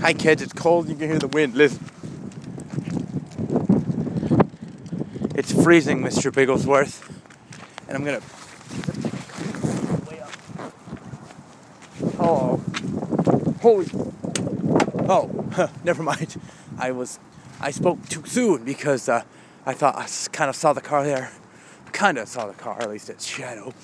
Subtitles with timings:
[0.00, 0.88] Hi kids, it's cold.
[0.88, 1.54] You can hear the wind.
[1.54, 1.84] Listen.
[5.34, 6.32] It's freezing, Mr.
[6.32, 7.02] Bigglesworth.
[7.88, 8.20] And I'm gonna.
[12.20, 12.62] Oh.
[13.60, 13.86] Holy.
[15.08, 16.40] Oh, never mind.
[16.78, 17.18] I was,
[17.60, 19.24] I spoke too soon because uh,
[19.66, 21.32] I thought I kind of saw the car there.
[21.90, 23.74] Kind of saw the car, at least its shadow.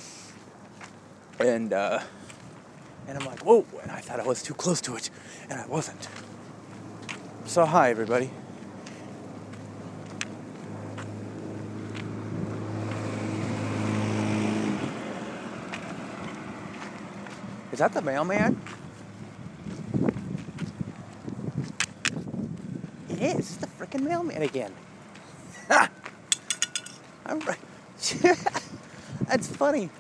[1.41, 2.03] And uh,
[3.07, 3.65] and I'm like, whoa!
[3.83, 5.11] And I thought I was too close to it,
[5.49, 6.09] and I wasn't.
[7.47, 8.31] So hi, everybody.
[17.73, 18.61] Is that the mailman?
[23.09, 23.39] It is.
[23.39, 24.73] It's the freaking mailman again.
[27.27, 27.59] I'm right.
[29.27, 29.91] That's funny.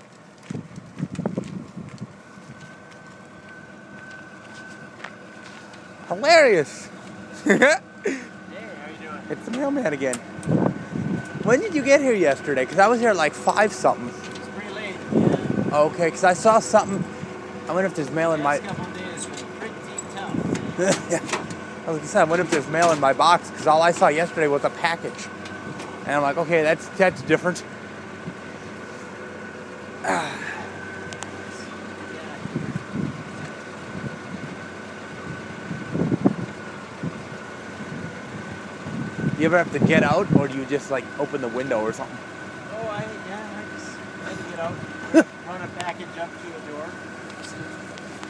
[6.15, 6.89] Hilarious.
[7.45, 7.59] Hey,
[8.07, 9.23] how you doing?
[9.31, 10.17] It's the mailman again.
[11.45, 12.63] When did you get here yesterday?
[12.63, 14.09] Because I was here at like five something.
[14.09, 14.97] It's pretty late.
[15.13, 15.79] Yeah.
[15.79, 17.03] Okay, because I saw something.
[17.69, 18.59] I wonder if there's mail in my.
[18.59, 19.75] Last couple days was pretty
[20.15, 21.11] tough.
[21.11, 21.19] yeah.
[21.87, 23.91] I was gonna say, I wonder if there's mail in my box because all I
[23.91, 25.29] saw yesterday was a package,
[26.07, 27.65] and I'm like, okay, that's that's different.
[30.07, 30.54] Ah.
[39.45, 41.93] You ever have to get out, or do you just like open the window or
[41.93, 42.17] something?
[42.73, 44.73] Oh, I yeah, I just had to get out,
[45.47, 46.89] run a package up to a door,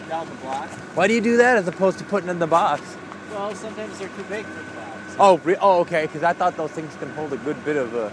[0.08, 0.68] down the block.
[0.96, 2.82] Why do you do that as opposed to putting it in the box?
[3.30, 5.16] Well, sometimes they're too big for the box.
[5.20, 6.02] Oh, re- oh, okay.
[6.06, 8.10] Because I thought those things can hold a good bit of uh,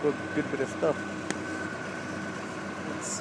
[0.00, 0.96] good, good bit of stuff.
[2.96, 3.20] It's,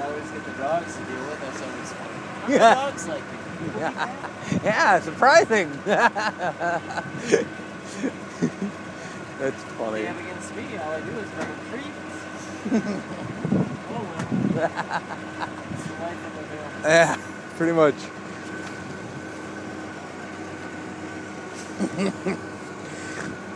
[0.00, 1.40] I always get the dogs to deal with.
[1.40, 2.08] That's always fun.
[2.42, 2.74] How Yeah.
[2.74, 3.22] dogs like?
[3.78, 3.92] Yeah,
[4.64, 5.70] yeah, surprising.
[5.84, 6.82] That's
[9.76, 10.04] funny.
[10.04, 10.62] have against me.
[10.78, 11.28] All I do is
[11.70, 12.14] treats.
[13.90, 14.20] oh well.
[15.72, 16.82] It's the life of the mailman.
[16.84, 17.16] Yeah,
[17.56, 17.94] pretty much.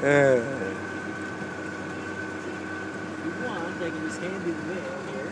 [0.03, 0.75] uh,
[3.09, 5.31] If you want, I can just hand you the mail here.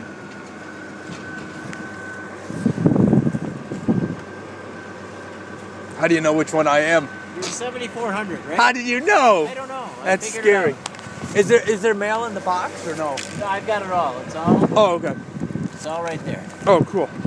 [6.02, 7.08] How do you know which one I am?
[7.34, 8.56] You're 7,400, right?
[8.56, 9.46] How did you know?
[9.46, 9.88] I don't know.
[10.00, 11.38] I That's figured it scary.
[11.38, 13.14] Is there is there mail in the box or no?
[13.38, 14.18] No, I've got it all.
[14.22, 14.68] It's all.
[14.76, 15.14] Oh, okay.
[15.72, 16.44] It's all right there.
[16.66, 17.04] Oh, cool.
[17.04, 17.20] I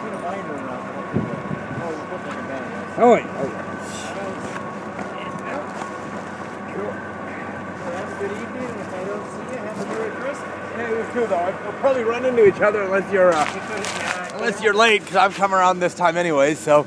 [0.00, 0.94] put a binder around it.
[1.84, 2.98] Oh, you put like a band.
[2.98, 3.44] Oh, oh, yeah.
[7.84, 10.48] Well, have a good evening, and if I don't see you, have a Merry Christmas.
[10.76, 11.58] Yeah, you too, though.
[11.62, 15.58] We'll probably run into each other unless you're uh, unless you're late, because I'm coming
[15.58, 16.54] around this time anyway.
[16.54, 16.86] So,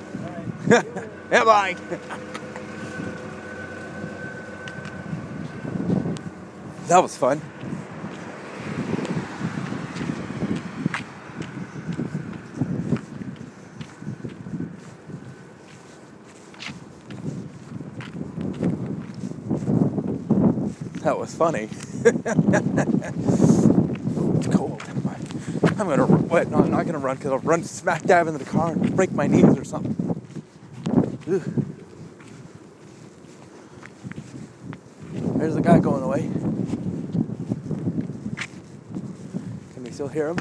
[0.65, 0.67] Alright.
[1.31, 1.73] yeah, bye.
[6.87, 7.39] that was fun.
[21.07, 21.69] That was funny.
[24.37, 24.83] It's cold.
[25.79, 26.05] I'm gonna.
[26.05, 26.51] What?
[26.51, 29.13] No, I'm not gonna run because I'll run smack dab into the car and break
[29.13, 29.95] my knees or something.
[31.29, 31.41] Ugh.
[35.37, 36.23] There's the guy going away.
[39.73, 40.37] Can we still hear him?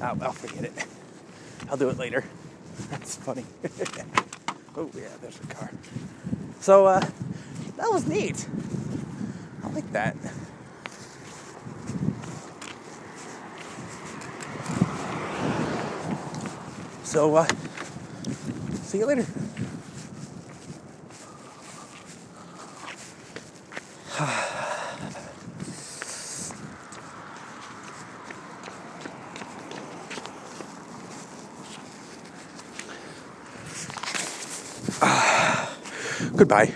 [0.00, 0.72] Oh, I'll forget it.
[1.68, 2.24] I'll do it later.
[2.90, 3.44] That's funny.
[4.76, 5.70] oh yeah, there's a car.
[6.60, 7.00] So uh,
[7.76, 8.46] that was neat.
[9.64, 10.16] I like that.
[17.02, 17.46] So uh,
[18.82, 19.26] see you later.
[36.38, 36.72] Goodbye.